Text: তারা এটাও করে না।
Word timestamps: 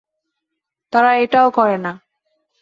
তারা 0.93 1.11
এটাও 1.15 1.47
করে 1.49 1.77
না। 1.77 1.91